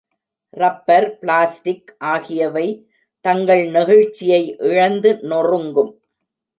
Rubber, 0.53 1.17
plastic 1.19 1.91
ஆகியவை 1.99 2.65
தங்கள் 3.25 3.63
நெகிழ்ச்சியை 3.69 4.43
இழந்து 4.59 5.19
நொறுங்கும். 5.21 5.93